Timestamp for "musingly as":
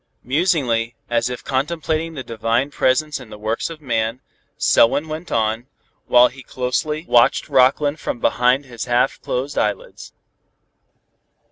0.23-1.29